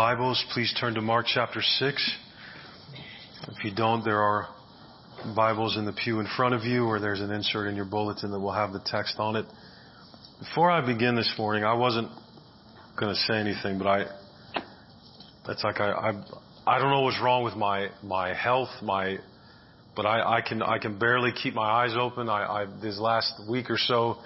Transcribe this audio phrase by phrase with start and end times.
[0.00, 2.16] Bibles, please turn to Mark chapter 6.
[3.48, 4.48] If you don't, there are
[5.36, 8.30] Bibles in the pew in front of you, or there's an insert in your bulletin
[8.30, 9.44] that will have the text on it.
[10.38, 12.08] Before I begin this morning, I wasn't
[12.98, 14.04] going to say anything, but I,
[15.46, 16.10] that's like I, I,
[16.66, 19.18] I don't know what's wrong with my, my health, my,
[19.94, 22.30] but I, I can, I can barely keep my eyes open.
[22.30, 24.16] I, I this last week or so,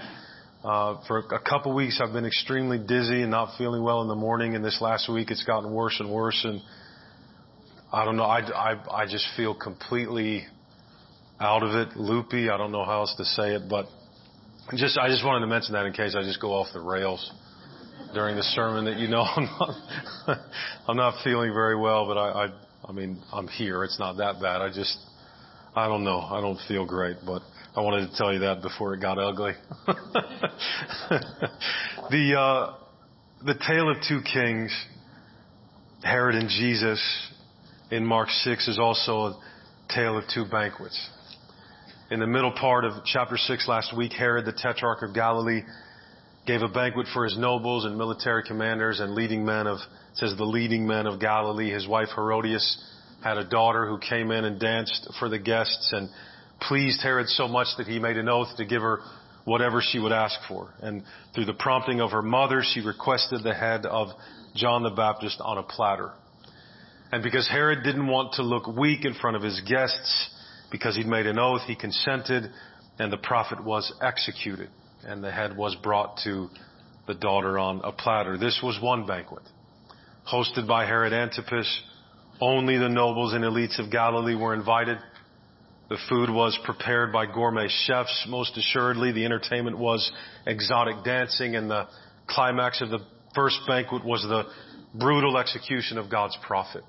[0.65, 4.15] uh, for a couple weeks I've been extremely dizzy and not feeling well in the
[4.15, 6.63] morning, and this last week it's gotten worse and worse, and
[7.93, 10.47] I don't know, I, I, I just feel completely
[11.39, 12.49] out of it, loopy.
[12.49, 13.87] I don't know how else to say it, but
[14.75, 17.31] just, I just wanted to mention that in case I just go off the rails
[18.15, 20.39] during the sermon that you know I'm not,
[20.89, 23.85] I'm not feeling very well, but I, I, I mean, I'm here.
[23.85, 24.63] It's not that bad.
[24.63, 24.97] I just,
[25.77, 26.21] I don't know.
[26.21, 27.43] I don't feel great, but
[27.77, 29.51] I wanted to tell you that before it got ugly.
[32.09, 32.75] the, uh,
[33.45, 34.73] the tale of two kings,
[36.05, 37.03] Herod and Jesus
[37.91, 39.41] in Mark 6 is also a
[39.93, 41.11] tale of two banquets.
[42.13, 45.63] In the middle part of chapter 6 last week, Herod the Tetrarch of Galilee
[46.47, 49.79] gave a banquet for his nobles and military commanders and leading men of,
[50.13, 51.73] says the leading men of Galilee.
[51.73, 52.85] His wife Herodias
[53.25, 56.09] had a daughter who came in and danced for the guests and
[56.61, 59.01] pleased Herod so much that he made an oath to give her
[59.45, 60.73] whatever she would ask for.
[60.81, 61.03] And
[61.35, 64.09] through the prompting of her mother, she requested the head of
[64.55, 66.13] John the Baptist on a platter.
[67.13, 70.31] And because Herod didn't want to look weak in front of his guests,
[70.71, 72.51] because he'd made an oath, he consented,
[72.99, 74.69] and the prophet was executed.
[75.07, 76.49] And the head was brought to
[77.07, 78.39] the daughter on a platter.
[78.39, 79.43] This was one banquet.
[80.33, 81.83] Hosted by Herod Antipas,
[82.41, 84.99] only the nobles and elites of Galilee were invited.
[85.95, 89.13] The food was prepared by gourmet chefs, most assuredly.
[89.13, 90.11] The entertainment was
[90.45, 91.87] exotic dancing, and the
[92.27, 92.99] climax of the
[93.33, 94.43] first banquet was the
[94.99, 96.83] brutal execution of God's prophet.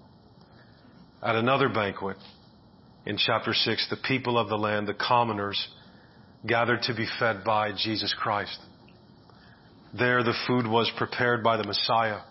[1.22, 2.18] At another banquet,
[3.06, 5.68] in chapter 6, the people of the land, the commoners,
[6.48, 8.58] gathered to be fed by Jesus Christ.
[9.96, 12.22] There, the food was prepared by the Messiah.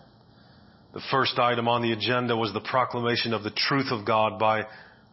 [0.93, 4.63] The first item on the agenda was the proclamation of the truth of God by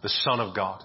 [0.03, 0.83] the Son of God.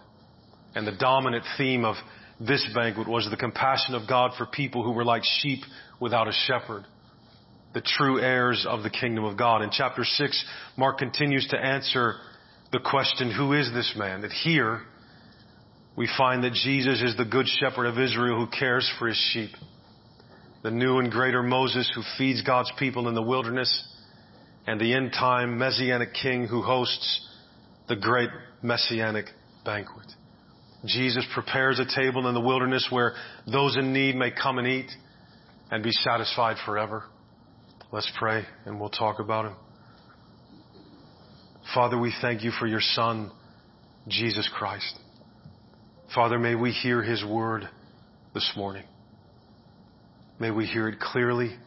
[0.76, 1.96] And the dominant theme of
[2.40, 5.64] this banquet was the compassion of God for people who were like sheep
[6.00, 6.86] without a shepherd.
[7.74, 9.62] The true heirs of the kingdom of God.
[9.62, 10.46] In chapter 6,
[10.78, 12.16] Mark continues to answer
[12.72, 14.22] the question, who is this man?
[14.22, 14.82] That here,
[15.96, 19.52] we find that Jesus is the good shepherd of Israel who cares for his sheep.
[20.64, 23.84] The new and greater Moses who feeds God's people in the wilderness
[24.68, 27.28] and the end time messianic king who hosts
[27.88, 28.30] the great
[28.62, 29.26] messianic
[29.64, 30.06] banquet.
[30.86, 33.14] Jesus prepares a table in the wilderness where
[33.52, 34.90] those in need may come and eat
[35.72, 37.04] and be satisfied forever.
[37.92, 39.56] Let's pray and we'll talk about him.
[41.74, 43.32] Father, we thank you for your son,
[44.08, 44.98] Jesus Christ.
[46.16, 47.68] Father, may we hear his word
[48.34, 48.84] this morning.
[50.40, 51.58] May we hear it clearly.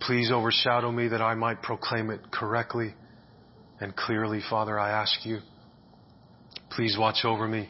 [0.00, 2.94] Please overshadow me that I might proclaim it correctly
[3.80, 4.40] and clearly.
[4.48, 5.40] Father, I ask you,
[6.70, 7.68] please watch over me.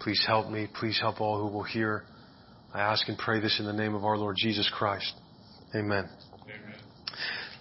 [0.00, 0.68] Please help me.
[0.78, 2.04] Please help all who will hear.
[2.72, 5.12] I ask and pray this in the name of our Lord Jesus Christ.
[5.74, 6.08] Amen.
[6.42, 6.74] Amen.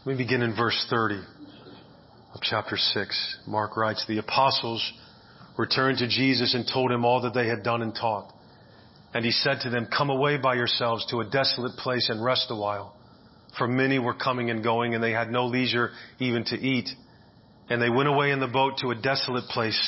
[0.06, 1.22] Let me begin in verse 30
[2.34, 3.38] of chapter 6.
[3.48, 4.94] Mark writes, The apostles
[5.58, 8.32] returned to Jesus and told him all that they had done and taught.
[9.14, 12.48] And he said to them, Come away by yourselves to a desolate place and rest
[12.50, 12.96] a while.
[13.58, 16.90] For many were coming and going, and they had no leisure even to eat.
[17.70, 19.80] And they went away in the boat to a desolate place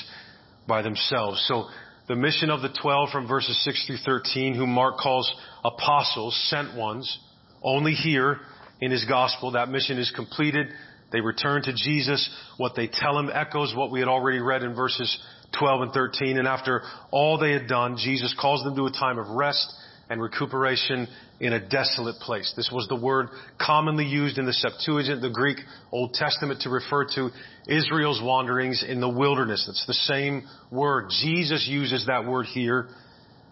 [0.68, 1.44] by themselves.
[1.48, 1.68] So
[2.08, 5.30] the mission of the twelve from verses 6 through 13, whom Mark calls
[5.64, 7.20] apostles, sent ones,
[7.62, 8.40] only here
[8.80, 10.68] in his gospel, that mission is completed.
[11.12, 12.30] They return to Jesus.
[12.58, 15.18] What they tell him echoes what we had already read in verses
[15.58, 16.38] 12 and 13.
[16.38, 16.82] And after
[17.12, 19.74] all they had done, Jesus calls them to a time of rest
[20.10, 21.08] and recuperation
[21.40, 22.52] in a desolate place.
[22.56, 23.30] This was the word
[23.60, 25.58] commonly used in the Septuagint, the Greek
[25.92, 27.30] Old Testament, to refer to
[27.68, 29.68] Israel's wanderings in the wilderness.
[29.70, 31.10] It's the same word.
[31.22, 32.90] Jesus uses that word here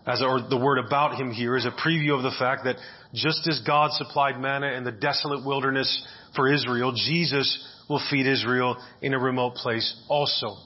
[0.08, 2.76] as, or the word about him here is a preview of the fact that
[3.14, 6.06] just as God supplied manna in the desolate wilderness
[6.36, 10.58] for Israel, Jesus will feed Israel in a remote place also.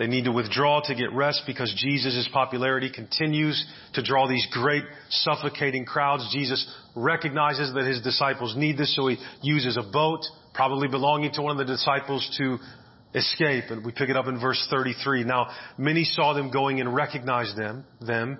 [0.00, 3.62] They need to withdraw to get rest because Jesus' popularity continues
[3.92, 6.26] to draw these great suffocating crowds.
[6.32, 6.66] Jesus
[6.96, 10.20] recognizes that his disciples need this, so he uses a boat,
[10.54, 12.56] probably belonging to one of the disciples, to
[13.14, 13.64] escape.
[13.68, 15.24] And we pick it up in verse 33.
[15.24, 18.38] Now, many saw them going and recognized them, them,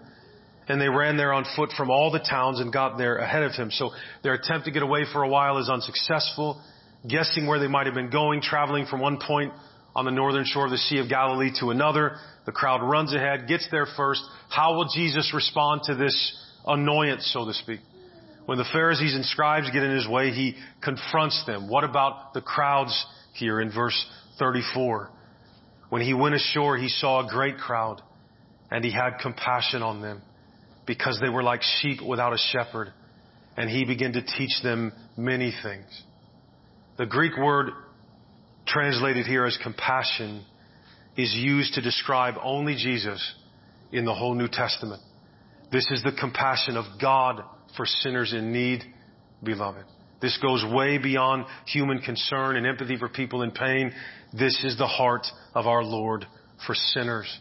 [0.66, 3.52] and they ran there on foot from all the towns and got there ahead of
[3.52, 3.70] him.
[3.70, 3.90] So
[4.22, 6.62] their attempt to get away for a while is unsuccessful.
[7.06, 9.52] guessing where they might have been going, traveling from one point
[9.94, 12.16] on the northern shore of the Sea of Galilee to another.
[12.46, 14.22] The crowd runs ahead, gets there first.
[14.48, 17.81] How will Jesus respond to this annoyance, so to speak?
[18.46, 21.69] When the Pharisees and scribes get in his way, he confronts them.
[21.69, 24.06] What about the crowds here in verse
[24.38, 25.10] 34?
[25.90, 28.00] When he went ashore, he saw a great crowd
[28.70, 30.22] and he had compassion on them
[30.87, 32.92] because they were like sheep without a shepherd
[33.56, 36.02] and he began to teach them many things.
[36.96, 37.70] The Greek word
[38.70, 40.44] translated here as compassion
[41.17, 43.34] is used to describe only Jesus
[43.93, 45.02] in the whole New Testament.
[45.72, 47.43] This is the compassion of God
[47.76, 48.82] for sinners in need,
[49.43, 49.84] beloved.
[50.20, 53.93] This goes way beyond human concern and empathy for people in pain.
[54.32, 56.26] This is the heart of our Lord
[56.66, 57.40] for sinners.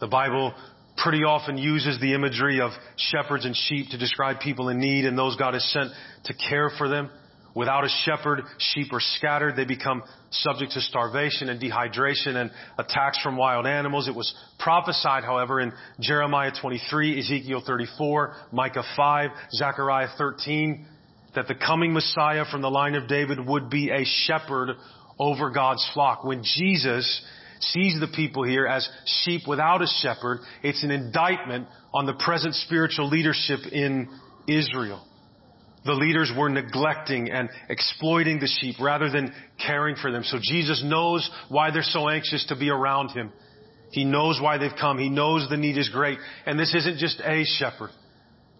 [0.00, 0.54] The Bible
[0.96, 5.16] pretty often uses the imagery of shepherds and sheep to describe people in need and
[5.16, 5.90] those God has sent
[6.24, 7.10] to care for them.
[7.56, 9.56] Without a shepherd, sheep are scattered.
[9.56, 14.08] They become subject to starvation and dehydration and attacks from wild animals.
[14.08, 20.86] It was prophesied, however, in Jeremiah 23, Ezekiel 34, Micah 5, Zechariah 13,
[21.34, 24.76] that the coming Messiah from the line of David would be a shepherd
[25.18, 26.24] over God's flock.
[26.24, 27.24] When Jesus
[27.60, 28.86] sees the people here as
[29.24, 34.10] sheep without a shepherd, it's an indictment on the present spiritual leadership in
[34.46, 35.06] Israel
[35.86, 39.32] the leaders were neglecting and exploiting the sheep rather than
[39.64, 40.24] caring for them.
[40.24, 43.32] So Jesus knows why they're so anxious to be around him.
[43.90, 44.98] He knows why they've come.
[44.98, 46.18] He knows the need is great.
[46.44, 47.90] And this isn't just a shepherd.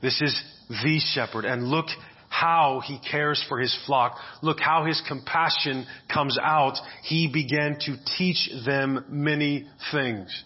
[0.00, 1.44] This is the shepherd.
[1.44, 1.87] And look
[2.28, 4.19] how he cares for his flock.
[4.43, 6.75] Look how his compassion comes out.
[7.02, 10.44] He began to teach them many things.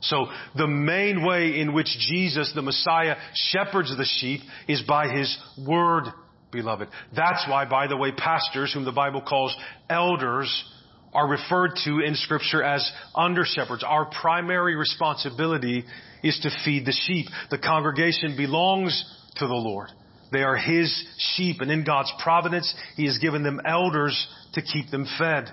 [0.00, 5.36] So the main way in which Jesus, the Messiah, shepherds the sheep is by His
[5.66, 6.04] Word,
[6.52, 6.88] beloved.
[7.14, 9.56] That's why, by the way, pastors, whom the Bible calls
[9.90, 10.64] elders,
[11.12, 13.82] are referred to in scripture as under shepherds.
[13.82, 15.84] Our primary responsibility
[16.22, 17.26] is to feed the sheep.
[17.50, 19.04] The congregation belongs
[19.36, 19.88] to the Lord.
[20.30, 21.04] They are His
[21.34, 25.50] sheep and in God's providence, He has given them elders to keep them fed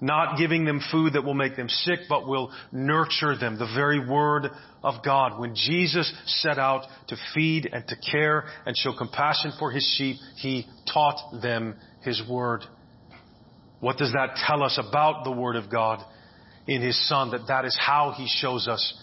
[0.00, 3.58] not giving them food that will make them sick, but will nurture them.
[3.58, 4.50] The very word
[4.82, 5.40] of God.
[5.40, 10.16] When Jesus set out to feed and to care and show compassion for his sheep,
[10.36, 12.62] he taught them his word.
[13.80, 16.04] What does that tell us about the word of God
[16.66, 17.30] in his son?
[17.30, 18.94] That that is how he shows us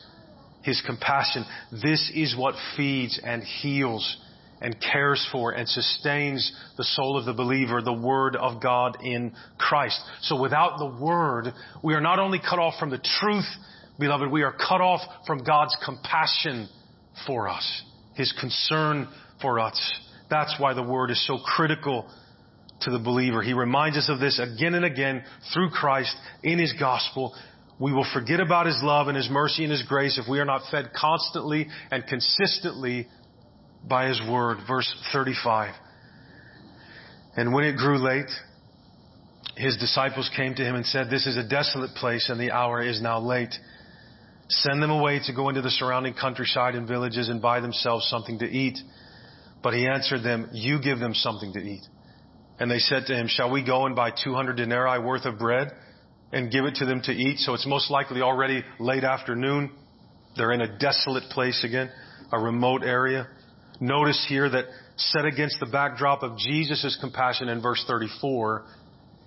[0.63, 1.45] his compassion.
[1.71, 4.17] This is what feeds and heals
[4.63, 9.33] and cares for and sustains the soul of the believer, the Word of God in
[9.57, 10.01] Christ.
[10.21, 13.45] So without the Word, we are not only cut off from the truth,
[13.99, 16.69] beloved, we are cut off from God's compassion
[17.27, 17.83] for us,
[18.15, 19.09] His concern
[19.41, 19.99] for us.
[20.29, 22.09] That's why the Word is so critical
[22.81, 23.41] to the believer.
[23.41, 25.23] He reminds us of this again and again
[25.53, 27.35] through Christ in His gospel.
[27.79, 30.45] We will forget about His love and His mercy and His grace if we are
[30.45, 33.07] not fed constantly and consistently
[33.87, 34.59] by his word.
[34.67, 35.73] Verse 35.
[37.35, 38.29] And when it grew late,
[39.55, 42.81] his disciples came to him and said, This is a desolate place and the hour
[42.81, 43.53] is now late.
[44.49, 48.39] Send them away to go into the surrounding countryside and villages and buy themselves something
[48.39, 48.77] to eat.
[49.61, 51.83] But he answered them, You give them something to eat.
[52.59, 55.71] And they said to him, Shall we go and buy 200 denarii worth of bread
[56.31, 57.39] and give it to them to eat?
[57.39, 59.71] So it's most likely already late afternoon.
[60.35, 61.89] They're in a desolate place again,
[62.31, 63.27] a remote area.
[63.79, 64.65] Notice here that
[64.97, 68.65] set against the backdrop of Jesus' compassion in verse 34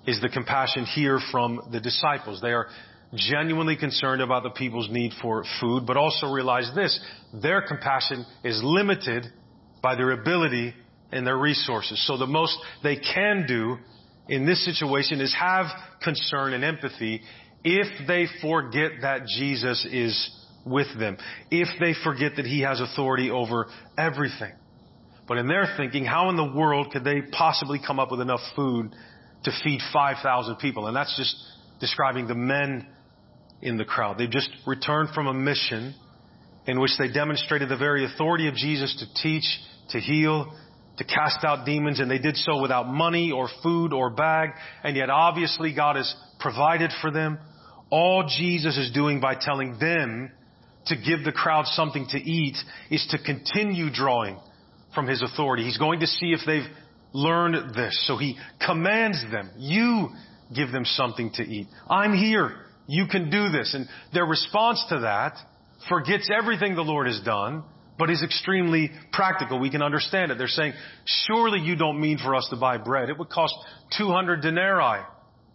[0.07, 2.41] is the compassion here from the disciples.
[2.41, 2.69] They are
[3.15, 6.99] genuinely concerned about the people's need for food, but also realize this,
[7.33, 9.27] their compassion is limited
[9.83, 10.75] by their ability
[11.13, 12.05] and their resources.
[12.07, 13.77] So the most they can do
[14.29, 15.67] in this situation is have
[16.03, 17.23] concern and empathy
[17.65, 20.31] if they forget that Jesus is
[20.67, 21.17] with them
[21.51, 24.53] if they forget that He has authority over everything.
[25.29, 28.41] But in their thinking, how in the world could they possibly come up with enough
[28.55, 28.95] food
[29.45, 30.87] to feed 5,000 people?
[30.87, 31.35] And that's just
[31.81, 32.87] describing the men
[33.61, 34.19] in the crowd.
[34.19, 35.95] They've just returned from a mission
[36.67, 39.45] in which they demonstrated the very authority of Jesus to teach,
[39.91, 40.53] to heal,
[40.99, 44.51] to cast out demons, and they did so without money or food or bag,
[44.83, 47.39] and yet obviously God has provided for them.
[47.91, 50.33] All Jesus is doing by telling them
[50.87, 52.57] to give the crowd something to eat
[52.91, 54.39] is to continue drawing
[54.95, 55.65] from his authority.
[55.65, 56.71] He's going to see if they've
[57.13, 58.05] learned this.
[58.07, 60.11] So he commands them, you
[60.55, 61.67] give them something to eat.
[61.89, 62.57] I'm here.
[62.87, 63.75] You can do this.
[63.75, 65.37] And their response to that
[65.89, 67.65] forgets everything the Lord has done,
[67.99, 69.59] but is extremely practical.
[69.59, 70.39] We can understand it.
[70.39, 70.75] They're saying,
[71.27, 73.11] surely you don't mean for us to buy bread.
[73.11, 73.55] It would cost
[73.99, 75.03] 200 denarii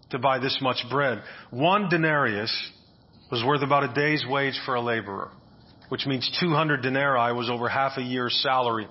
[0.09, 1.21] to buy this much bread.
[1.51, 2.51] One denarius
[3.31, 5.31] was worth about a day's wage for a laborer,
[5.89, 8.87] which means 200 denarii was over half a year's salary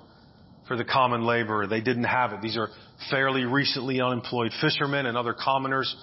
[0.66, 1.66] for the common laborer.
[1.66, 2.40] They didn't have it.
[2.40, 2.68] These are
[3.11, 5.94] fairly recently unemployed fishermen and other commoners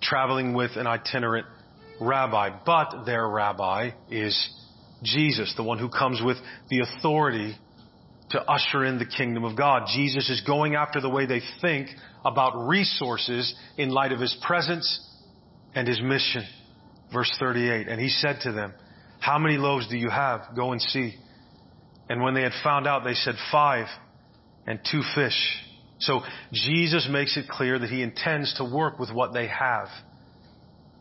[0.00, 1.46] traveling with an itinerant
[2.00, 2.50] rabbi.
[2.64, 4.48] But their rabbi is
[5.02, 6.36] Jesus, the one who comes with
[6.68, 7.56] the authority
[8.30, 9.88] to usher in the kingdom of God.
[9.92, 11.88] Jesus is going after the way they think
[12.24, 15.00] about resources in light of his presence
[15.74, 16.44] and his mission.
[17.12, 17.88] Verse 38.
[17.88, 18.72] And he said to them,
[19.20, 20.54] How many loaves do you have?
[20.54, 21.14] Go and see.
[22.08, 23.86] And when they had found out, they said, Five
[24.66, 25.38] and two fish.
[25.98, 26.20] So
[26.52, 29.88] Jesus makes it clear that he intends to work with what they have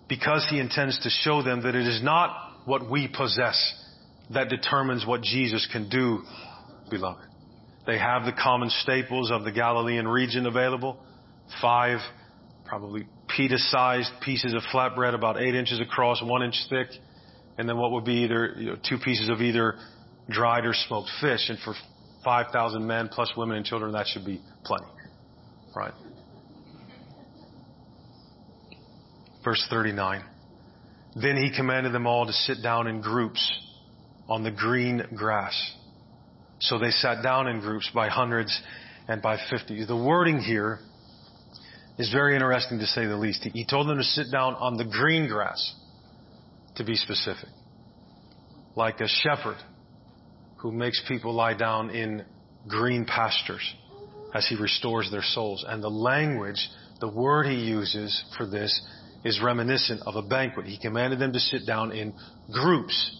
[0.09, 3.75] because he intends to show them that it is not what we possess
[4.31, 6.21] that determines what Jesus can do,
[6.89, 7.25] beloved.
[7.87, 10.97] They have the common staples of the Galilean region available.
[11.61, 11.99] Five,
[12.65, 13.07] probably
[13.39, 16.87] pita-sized pieces of flatbread about eight inches across, one inch thick.
[17.57, 19.75] And then what would be either, you know, two pieces of either
[20.29, 21.47] dried or smoked fish.
[21.47, 21.73] And for
[22.25, 24.87] 5,000 men plus women and children, that should be plenty.
[25.73, 25.93] Right?
[29.45, 30.21] Verse 39.
[31.15, 33.57] Then he commanded them all to sit down in groups
[34.27, 35.55] on the green grass.
[36.59, 38.61] So they sat down in groups by hundreds
[39.07, 39.87] and by fifties.
[39.87, 40.79] The wording here
[41.99, 43.43] is very interesting to say the least.
[43.43, 45.75] He told them to sit down on the green grass,
[46.77, 47.49] to be specific.
[48.75, 49.57] Like a shepherd
[50.59, 52.23] who makes people lie down in
[52.67, 53.75] green pastures
[54.33, 55.65] as he restores their souls.
[55.67, 56.69] And the language,
[57.01, 58.81] the word he uses for this
[59.25, 60.67] is reminiscent of a banquet.
[60.67, 62.13] He commanded them to sit down in
[62.49, 63.17] groups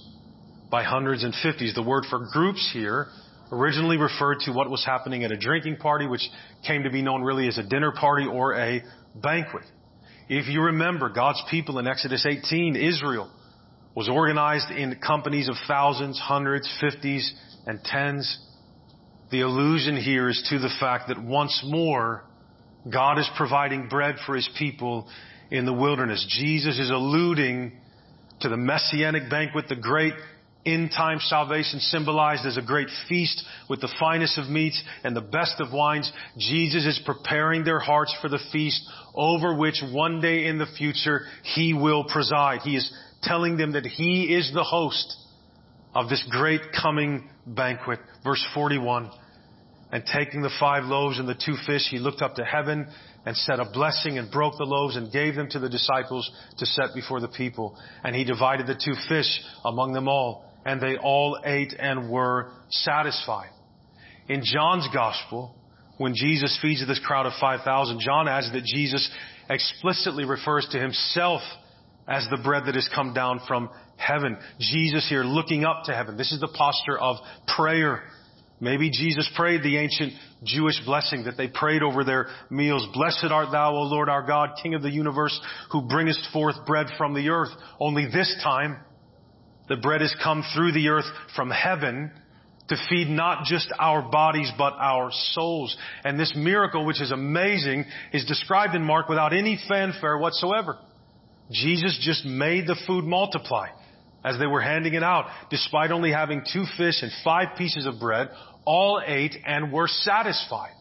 [0.72, 1.76] by hundreds and fifties.
[1.76, 3.08] The word for groups here
[3.52, 6.28] originally referred to what was happening at a drinking party, which
[6.66, 8.84] came to be known really as a dinner party or a
[9.16, 9.66] banquet.
[10.28, 13.32] If you remember God's people in Exodus 18, Israel
[13.96, 17.34] was organized in companies of thousands, hundreds, fifties,
[17.66, 18.38] and tens.
[19.32, 22.24] The allusion here is to the fact that once more,
[22.92, 25.08] God is providing bread for His people
[25.52, 26.26] in the wilderness.
[26.40, 27.74] Jesus is alluding
[28.42, 30.14] to the messianic banquet, the great
[30.66, 35.22] end time salvation symbolized as a great feast with the finest of meats and the
[35.22, 36.12] best of wines.
[36.38, 38.82] Jesus is preparing their hearts for the feast
[39.16, 41.22] over which one day in the future
[41.56, 42.62] He will preside.
[42.62, 45.16] He is telling them that He is the host
[45.96, 48.00] of this great coming banquet.
[48.24, 49.12] Verse 41.
[49.92, 52.88] And taking the five loaves and the two fish, He looked up to heaven
[53.26, 56.66] and said a blessing and broke the loaves and gave them to the disciples to
[56.66, 57.78] set before the people.
[58.04, 62.52] And He divided the two fish among them all and they all ate and were
[62.70, 63.50] satisfied.
[64.28, 65.56] In John's gospel,
[65.98, 69.10] when Jesus feeds this crowd of 5,000, John adds that Jesus
[69.50, 71.42] explicitly refers to himself
[72.08, 74.38] as the bread that has come down from heaven.
[74.60, 76.18] Jesus here looking up to heaven.
[76.18, 77.18] This is the posture of
[77.56, 78.04] prayer.
[78.62, 80.14] Maybe Jesus prayed the ancient
[80.44, 82.88] Jewish blessing that they prayed over their meals.
[82.94, 85.40] Blessed art thou, O Lord our God, King of the universe,
[85.72, 87.50] who bringest forth bread from the earth.
[87.80, 88.78] Only this time,
[89.70, 92.12] the bread has come through the earth from heaven
[92.68, 95.76] to feed not just our bodies, but our souls.
[96.04, 100.78] And this miracle, which is amazing, is described in Mark without any fanfare whatsoever.
[101.52, 103.70] Jesus just made the food multiply
[104.24, 105.26] as they were handing it out.
[105.50, 108.30] Despite only having two fish and five pieces of bread,
[108.66, 110.74] all ate and were satisfied.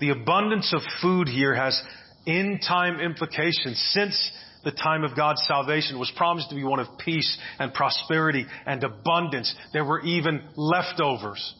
[0.00, 1.80] The abundance of food here has
[2.26, 3.82] end time implications.
[3.92, 4.32] Since
[4.64, 8.82] the time of God's salvation was promised to be one of peace and prosperity and
[8.82, 9.54] abundance.
[9.72, 11.54] There were even leftovers.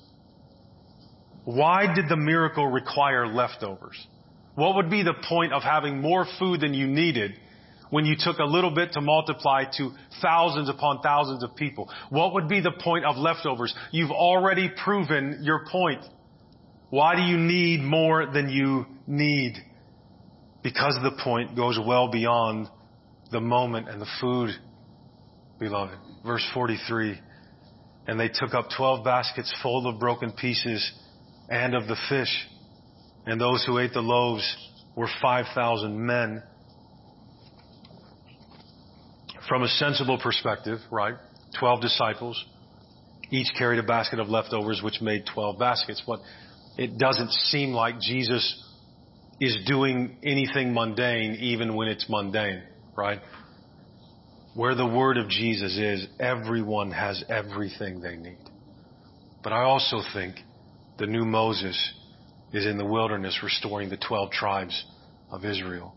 [1.44, 4.06] Why did the miracle require leftovers?
[4.54, 7.32] What would be the point of having more food than you needed
[7.90, 9.90] when you took a little bit to multiply to
[10.22, 11.90] thousands upon thousands of people?
[12.08, 13.74] What would be the point of leftovers?
[13.90, 16.02] You've already proven your point.
[16.90, 19.54] Why do you need more than you need?
[20.62, 22.68] Because the point goes well beyond
[23.30, 24.50] the moment and the food,
[25.58, 25.96] beloved.
[26.24, 27.18] Verse 43.
[28.06, 30.92] And they took up 12 baskets full of broken pieces
[31.48, 32.48] and of the fish.
[33.26, 34.44] And those who ate the loaves
[34.94, 36.42] were 5,000 men.
[39.48, 41.14] From a sensible perspective, right?
[41.58, 42.42] 12 disciples.
[43.30, 46.02] Each carried a basket of leftovers, which made 12 baskets.
[46.06, 46.20] But
[46.76, 48.62] it doesn't seem like Jesus
[49.40, 52.62] is doing anything mundane, even when it's mundane
[52.96, 53.20] right?
[54.54, 58.38] Where the word of Jesus is, everyone has everything they need.
[59.42, 60.36] But I also think
[60.98, 61.76] the new Moses
[62.52, 64.84] is in the wilderness restoring the 12 tribes
[65.30, 65.94] of Israel.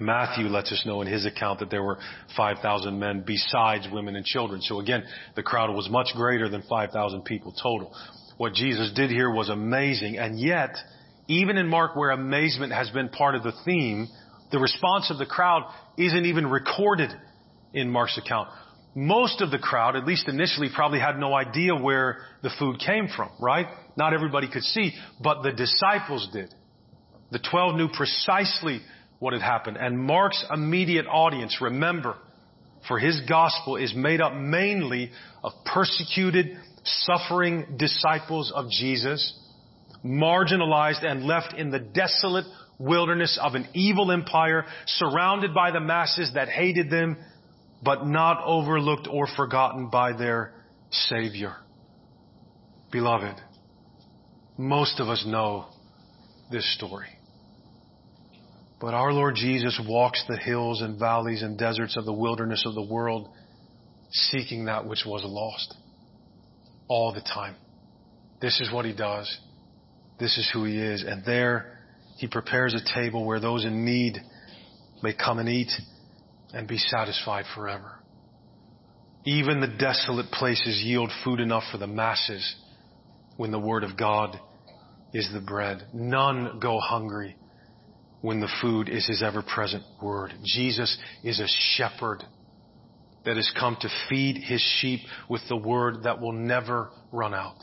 [0.00, 1.98] Matthew lets us know in his account that there were
[2.36, 4.62] 5,000 men besides women and children.
[4.62, 5.04] So again,
[5.36, 7.94] the crowd was much greater than 5,000 people total.
[8.38, 10.18] What Jesus did here was amazing.
[10.18, 10.74] And yet,
[11.28, 14.08] even in Mark where amazement has been part of the theme,
[14.52, 15.62] the response of the crowd
[15.96, 17.10] isn't even recorded
[17.72, 18.48] in Mark's account.
[18.94, 23.08] Most of the crowd, at least initially, probably had no idea where the food came
[23.08, 23.66] from, right?
[23.96, 24.92] Not everybody could see,
[25.22, 26.54] but the disciples did.
[27.30, 28.82] The twelve knew precisely
[29.18, 29.78] what had happened.
[29.78, 32.16] And Mark's immediate audience, remember,
[32.86, 35.10] for his gospel is made up mainly
[35.42, 39.38] of persecuted, suffering disciples of Jesus,
[40.04, 42.44] marginalized and left in the desolate
[42.78, 47.16] wilderness of an evil empire, surrounded by the masses that hated them,
[47.82, 50.52] but not overlooked or forgotten by their
[50.90, 51.56] Savior.
[52.90, 53.40] Beloved,
[54.58, 55.66] most of us know
[56.50, 57.08] this story.
[58.80, 62.74] But our Lord Jesus walks the hills and valleys and deserts of the wilderness of
[62.74, 63.30] the world
[64.10, 65.74] seeking that which was lost
[66.88, 67.54] all the time.
[68.40, 69.38] This is what he does.
[70.18, 71.04] This is who he is.
[71.04, 71.71] And there
[72.16, 74.18] he prepares a table where those in need
[75.02, 75.72] may come and eat
[76.52, 77.98] and be satisfied forever.
[79.24, 82.56] Even the desolate places yield food enough for the masses
[83.36, 84.38] when the word of God
[85.12, 85.86] is the bread.
[85.92, 87.36] None go hungry
[88.20, 90.32] when the food is his ever present word.
[90.44, 92.24] Jesus is a shepherd
[93.24, 97.56] that has come to feed his sheep with the word that will never run out.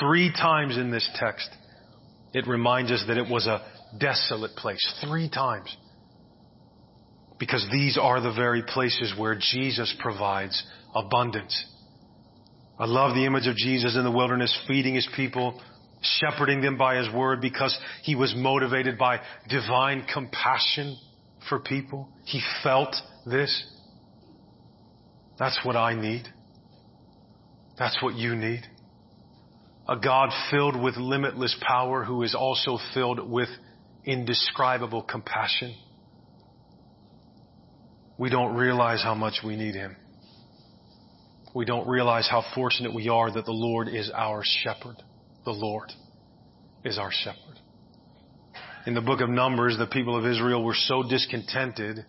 [0.00, 1.48] Three times in this text,
[2.34, 3.64] it reminds us that it was a
[3.98, 4.84] desolate place.
[5.06, 5.74] Three times.
[7.38, 10.62] Because these are the very places where Jesus provides
[10.94, 11.64] abundance.
[12.78, 15.60] I love the image of Jesus in the wilderness feeding his people,
[16.02, 20.98] shepherding them by his word because he was motivated by divine compassion
[21.48, 22.08] for people.
[22.24, 22.94] He felt
[23.26, 23.64] this.
[25.38, 26.28] That's what I need.
[27.78, 28.62] That's what you need.
[29.88, 33.48] A God filled with limitless power who is also filled with
[34.04, 35.74] indescribable compassion.
[38.16, 39.96] We don't realize how much we need Him.
[41.54, 44.96] We don't realize how fortunate we are that the Lord is our shepherd.
[45.44, 45.92] The Lord
[46.84, 47.60] is our shepherd.
[48.86, 52.04] In the book of Numbers, the people of Israel were so discontented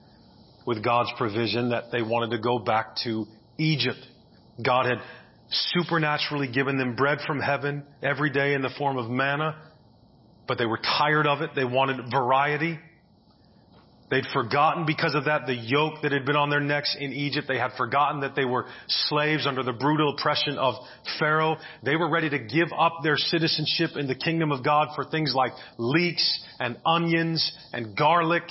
[0.65, 3.25] with God's provision that they wanted to go back to
[3.57, 3.99] Egypt.
[4.63, 4.97] God had
[5.49, 9.55] supernaturally given them bread from heaven every day in the form of manna,
[10.47, 11.51] but they were tired of it.
[11.55, 12.79] They wanted variety.
[14.11, 17.47] They'd forgotten because of that the yoke that had been on their necks in Egypt.
[17.47, 20.75] They had forgotten that they were slaves under the brutal oppression of
[21.17, 21.57] Pharaoh.
[21.83, 25.33] They were ready to give up their citizenship in the kingdom of God for things
[25.35, 28.43] like leeks and onions and garlic.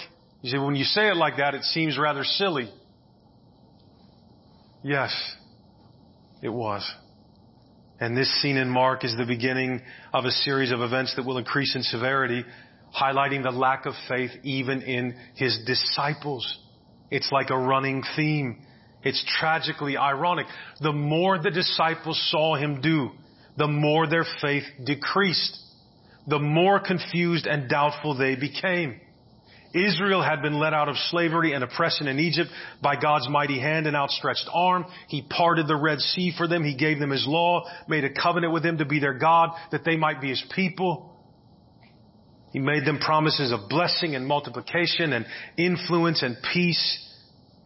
[0.42, 2.68] You see, when you say it like that, it seems rather silly.
[4.83, 5.14] Yes,
[6.44, 6.88] it was.
[7.98, 9.80] And this scene in Mark is the beginning
[10.12, 12.44] of a series of events that will increase in severity
[12.94, 16.59] highlighting the lack of faith even in his disciples.
[17.11, 18.62] It's like a running theme.
[19.02, 20.46] It's tragically ironic.
[20.80, 23.11] The more the disciples saw him do,
[23.57, 25.59] the more their faith decreased.
[26.26, 29.00] The more confused and doubtful they became.
[29.74, 33.87] Israel had been led out of slavery and oppression in Egypt by God's mighty hand
[33.87, 34.87] and outstretched arm.
[35.08, 36.64] He parted the Red Sea for them.
[36.64, 39.84] He gave them His law, made a covenant with them to be their God, that
[39.84, 41.10] they might be His people.
[42.52, 45.26] He made them promises of blessing and multiplication and
[45.58, 47.00] influence and peace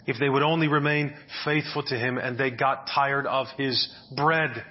[0.06, 4.64] if they would only remain faithful to Him and they got tired of His bread.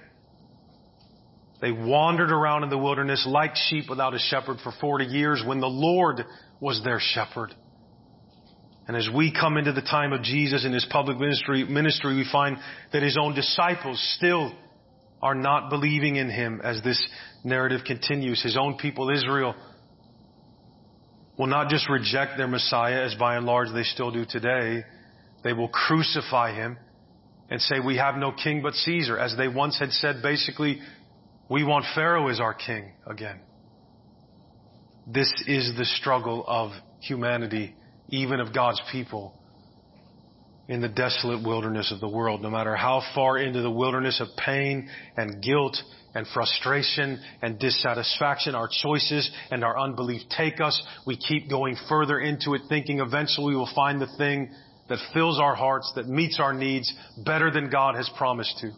[1.60, 5.60] They wandered around in the wilderness like sheep without a shepherd for 40 years when
[5.60, 6.24] the Lord
[6.60, 7.54] was their shepherd.
[8.86, 12.26] And as we come into the time of Jesus in His public ministry, ministry, we
[12.30, 12.56] find
[12.92, 14.54] that His own disciples still
[15.20, 17.06] are not believing in Him as this
[17.44, 18.42] narrative continues.
[18.42, 19.54] His own people, Israel,
[21.38, 24.84] will not just reject their Messiah as by and large they still do today.
[25.44, 26.76] They will crucify him
[27.48, 30.80] and say, we have no king but Caesar, as they once had said basically,
[31.48, 33.40] we want Pharaoh as our king again.
[35.06, 37.74] This is the struggle of humanity,
[38.08, 39.34] even of God's people
[40.68, 42.42] in the desolate wilderness of the world.
[42.42, 45.78] No matter how far into the wilderness of pain and guilt
[46.14, 52.20] and frustration and dissatisfaction our choices and our unbelief take us, we keep going further
[52.20, 54.50] into it thinking eventually we will find the thing
[54.90, 56.92] that fills our hearts, that meets our needs
[57.24, 58.72] better than God has promised to.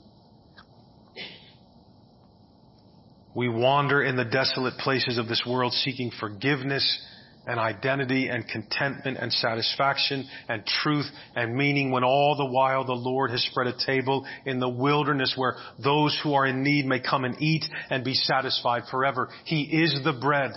[3.34, 7.06] We wander in the desolate places of this world seeking forgiveness
[7.46, 12.92] and identity and contentment and satisfaction and truth and meaning when all the while the
[12.92, 17.00] Lord has spread a table in the wilderness where those who are in need may
[17.00, 19.28] come and eat and be satisfied forever.
[19.44, 20.52] He is the bread.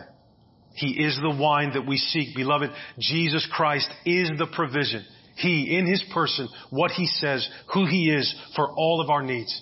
[0.75, 2.35] He is the wine that we seek.
[2.35, 5.05] Beloved, Jesus Christ is the provision.
[5.35, 9.61] He, in His person, what He says, who He is for all of our needs.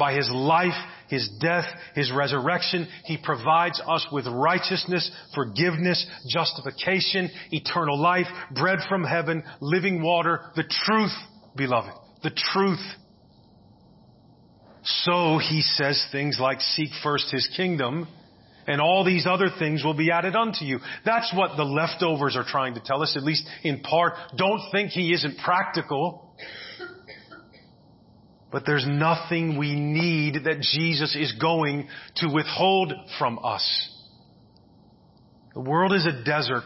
[0.00, 0.74] By His life,
[1.08, 9.04] His death, His resurrection, He provides us with righteousness, forgiveness, justification, eternal life, bread from
[9.04, 11.12] heaven, living water, the truth,
[11.54, 11.92] beloved.
[12.22, 12.84] The truth.
[14.82, 18.08] So He says things like seek first His kingdom
[18.66, 20.78] and all these other things will be added unto you.
[21.04, 24.14] That's what the leftovers are trying to tell us, at least in part.
[24.36, 26.36] Don't think he isn't practical.
[28.50, 33.96] But there's nothing we need that Jesus is going to withhold from us.
[35.54, 36.64] The world is a desert.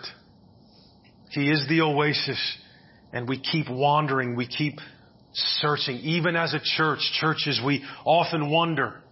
[1.30, 2.58] He is the oasis.
[3.12, 4.34] And we keep wandering.
[4.34, 4.78] We keep
[5.32, 5.96] searching.
[5.96, 9.02] Even as a church, churches, we often wonder,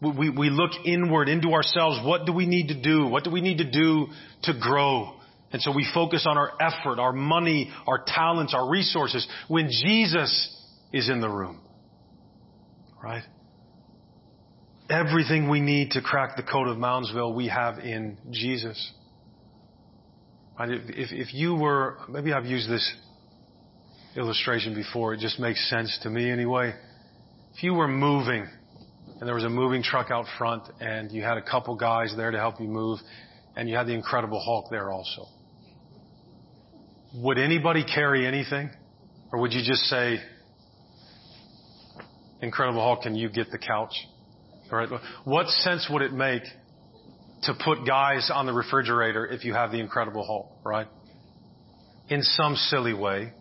[0.00, 2.00] we, we look inward into ourselves.
[2.04, 3.06] What do we need to do?
[3.06, 4.08] What do we need to do
[4.44, 5.14] to grow?
[5.52, 10.54] And so we focus on our effort, our money, our talents, our resources when Jesus
[10.92, 11.60] is in the room.
[13.02, 13.22] Right?
[14.90, 18.92] Everything we need to crack the code of Moundsville we have in Jesus.
[20.58, 20.70] Right?
[20.70, 22.94] If, if you were, maybe I've used this
[24.16, 26.74] illustration before, it just makes sense to me anyway.
[27.54, 28.46] If you were moving
[29.18, 32.30] and there was a moving truck out front and you had a couple guys there
[32.30, 32.98] to help you move
[33.56, 35.26] and you had the Incredible Hulk there also.
[37.14, 38.70] Would anybody carry anything?
[39.32, 40.18] Or would you just say,
[42.40, 43.92] Incredible Hulk, can you get the couch?
[44.70, 44.88] All right.
[45.24, 46.42] What sense would it make
[47.42, 50.88] to put guys on the refrigerator if you have the Incredible Hulk, right?
[52.08, 53.32] In some silly way.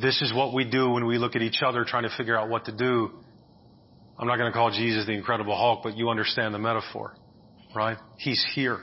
[0.00, 2.50] This is what we do when we look at each other trying to figure out
[2.50, 3.12] what to do
[4.18, 7.14] I'm not going to call Jesus the Incredible Hulk, but you understand the metaphor,
[7.74, 7.98] right?
[8.16, 8.78] He's here.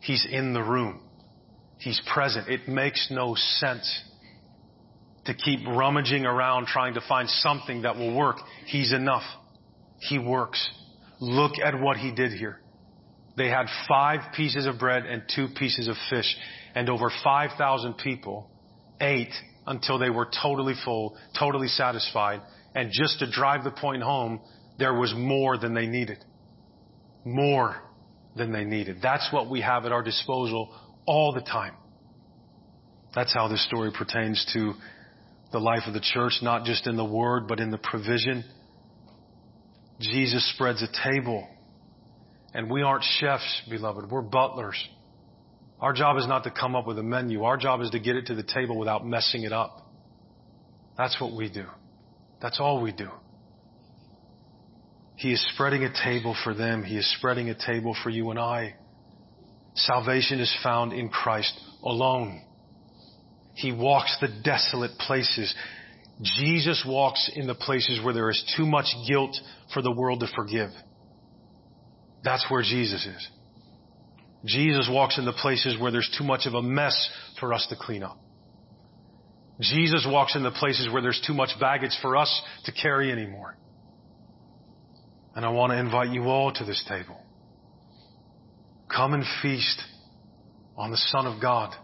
[0.00, 1.00] He's in the room.
[1.78, 2.48] He's present.
[2.48, 4.02] It makes no sense
[5.26, 8.36] to keep rummaging around trying to find something that will work.
[8.66, 9.24] He's enough.
[9.98, 10.68] He works.
[11.20, 12.60] Look at what he did here.
[13.36, 16.36] They had five pieces of bread and two pieces of fish,
[16.74, 18.50] and over 5,000 people
[19.00, 19.32] ate
[19.66, 22.40] until they were totally full, totally satisfied,
[22.74, 24.40] and just to drive the point home,
[24.78, 26.24] there was more than they needed.
[27.24, 27.76] More
[28.36, 28.98] than they needed.
[29.02, 30.74] That's what we have at our disposal
[31.06, 31.74] all the time.
[33.14, 34.74] That's how this story pertains to
[35.52, 38.44] the life of the church, not just in the word, but in the provision.
[40.00, 41.46] Jesus spreads a table.
[42.54, 44.10] And we aren't chefs, beloved.
[44.10, 44.76] We're butlers.
[45.80, 47.44] Our job is not to come up with a menu.
[47.44, 49.86] Our job is to get it to the table without messing it up.
[50.98, 51.64] That's what we do.
[52.42, 53.08] That's all we do.
[55.16, 56.82] He is spreading a table for them.
[56.82, 58.74] He is spreading a table for you and I.
[59.74, 62.42] Salvation is found in Christ alone.
[63.54, 65.54] He walks the desolate places.
[66.22, 69.36] Jesus walks in the places where there is too much guilt
[69.72, 70.70] for the world to forgive.
[72.22, 73.28] That's where Jesus is.
[74.44, 77.76] Jesus walks in the places where there's too much of a mess for us to
[77.78, 78.18] clean up.
[79.60, 83.56] Jesus walks in the places where there's too much baggage for us to carry anymore.
[85.34, 87.16] And I want to invite you all to this table.
[88.94, 89.82] Come and feast
[90.76, 91.74] on the Son of God.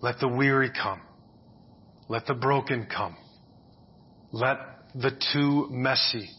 [0.00, 1.00] Let the weary come.
[2.08, 3.16] Let the broken come.
[4.32, 4.58] Let
[4.94, 6.30] the too messy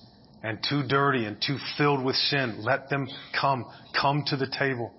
[0.43, 3.07] and too dirty and too filled with sin, let them
[3.39, 3.65] come.
[3.99, 4.93] Come to the table.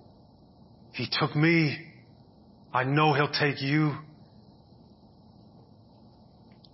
[0.93, 1.79] He took me.
[2.73, 3.95] I know He'll take you.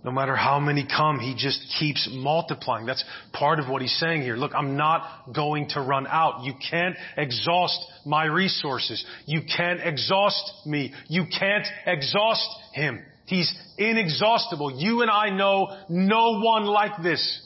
[0.05, 2.85] No matter how many come, He just keeps multiplying.
[2.85, 4.35] That's part of what He's saying here.
[4.35, 6.43] Look, I'm not going to run out.
[6.43, 9.03] You can't exhaust my resources.
[9.25, 10.93] You can't exhaust me.
[11.09, 13.01] You can't exhaust Him.
[13.25, 14.79] He's inexhaustible.
[14.79, 17.41] You and I know no one like this.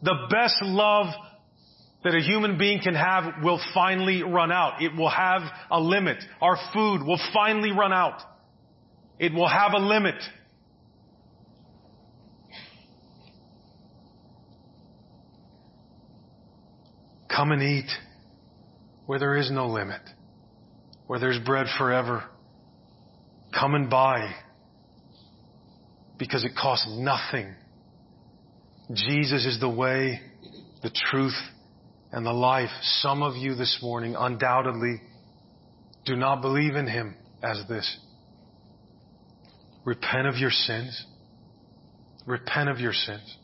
[0.00, 1.08] The best love
[2.04, 4.80] that a human being can have will finally run out.
[4.80, 6.16] It will have a limit.
[6.40, 8.22] Our food will finally run out.
[9.18, 10.14] It will have a limit.
[17.36, 17.90] Come and eat
[19.04, 20.00] where there is no limit,
[21.06, 22.24] where there's bread forever.
[23.52, 24.34] Come and buy
[26.18, 27.54] because it costs nothing.
[28.94, 30.20] Jesus is the way,
[30.82, 31.36] the truth,
[32.10, 32.70] and the life.
[33.00, 35.02] Some of you this morning undoubtedly
[36.06, 37.98] do not believe in Him as this.
[39.84, 41.04] Repent of your sins.
[42.24, 43.36] Repent of your sins.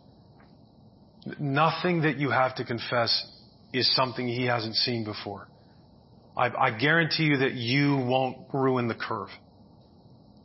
[1.38, 3.28] Nothing that you have to confess
[3.72, 5.48] is something He hasn't seen before.
[6.37, 9.28] I, I guarantee you that you won't ruin the curve.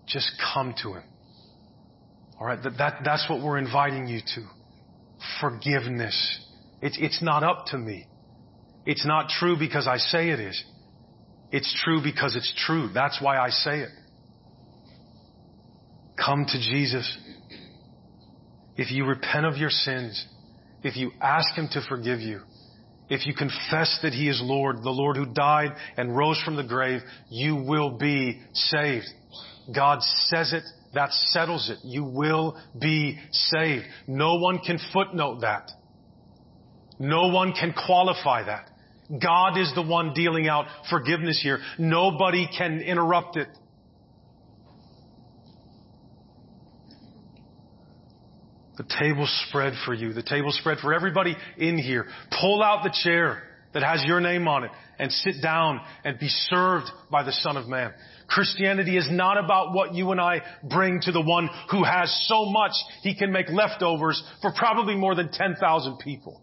[0.07, 1.03] Just come to Him.
[2.39, 4.45] Alright, that, that, that's what we're inviting you to.
[5.41, 6.45] Forgiveness.
[6.81, 8.07] It's, it's not up to me.
[8.85, 10.63] It's not true because I say it is.
[11.51, 12.89] It's true because it's true.
[12.93, 13.89] That's why I say it.
[16.23, 17.17] Come to Jesus.
[18.75, 20.25] If you repent of your sins,
[20.83, 22.41] if you ask Him to forgive you,
[23.09, 26.63] if you confess that He is Lord, the Lord who died and rose from the
[26.63, 29.05] grave, you will be saved.
[29.73, 31.79] God says it, that settles it.
[31.83, 33.85] You will be saved.
[34.07, 35.69] No one can footnote that.
[36.99, 38.69] No one can qualify that.
[39.21, 41.59] God is the one dealing out forgiveness here.
[41.77, 43.47] Nobody can interrupt it.
[48.77, 50.13] The table spread for you.
[50.13, 52.05] The table spread for everybody in here.
[52.39, 53.41] Pull out the chair
[53.73, 57.57] that has your name on it and sit down and be served by the Son
[57.57, 57.93] of Man.
[58.27, 62.45] Christianity is not about what you and I bring to the one who has so
[62.45, 66.41] much he can make leftovers for probably more than 10,000 people.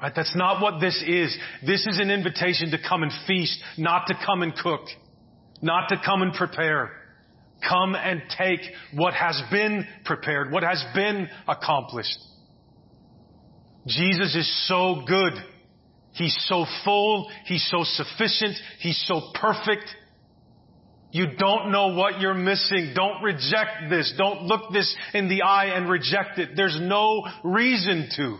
[0.00, 0.12] Right?
[0.14, 1.36] That's not what this is.
[1.66, 4.82] This is an invitation to come and feast, not to come and cook,
[5.60, 6.92] not to come and prepare.
[7.66, 8.60] Come and take
[8.94, 12.18] what has been prepared, what has been accomplished.
[13.86, 15.32] Jesus is so good.
[16.12, 17.30] He's so full.
[17.46, 18.56] He's so sufficient.
[18.80, 19.84] He's so perfect.
[21.10, 22.92] You don't know what you're missing.
[22.94, 24.12] Don't reject this.
[24.18, 26.50] Don't look this in the eye and reject it.
[26.54, 28.38] There's no reason to.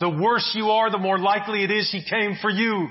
[0.00, 2.88] The worse you are, the more likely it is He came for you.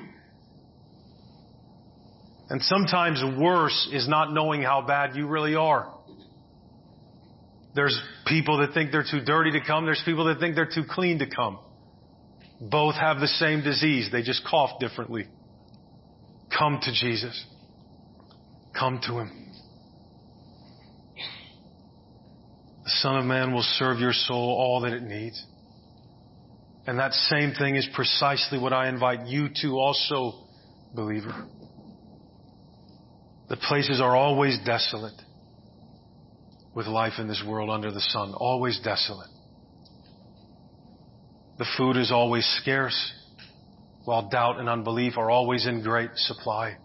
[2.50, 5.92] And sometimes worse is not knowing how bad you really are.
[7.74, 9.86] There's people that think they're too dirty to come.
[9.86, 11.60] There's people that think they're too clean to come.
[12.62, 14.10] Both have the same disease.
[14.12, 15.28] They just cough differently.
[16.58, 17.46] Come to Jesus.
[18.78, 19.46] Come to Him.
[22.86, 25.44] The Son of Man will serve your soul all that it needs.
[26.88, 30.46] And that same thing is precisely what I invite you to also,
[30.94, 31.48] believer.
[33.48, 35.22] The places are always desolate
[36.74, 38.34] with life in this world under the sun.
[38.34, 39.30] Always desolate.
[41.58, 43.14] The food is always scarce,
[44.04, 46.78] while doubt and unbelief are always in great supply.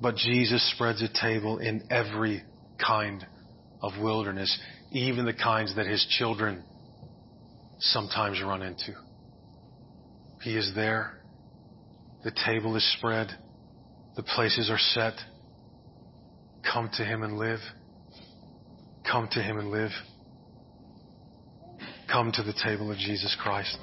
[0.00, 2.42] But Jesus spreads a table in every
[2.84, 3.24] kind
[3.80, 4.58] of wilderness,
[4.90, 6.64] even the kinds that his children
[7.78, 8.94] sometimes run into.
[10.42, 11.20] He is there.
[12.24, 13.28] The table is spread.
[14.16, 15.14] The places are set.
[16.72, 17.60] Come to Him and live.
[19.10, 19.90] Come to Him and live.
[22.10, 23.76] Come to the table of Jesus Christ.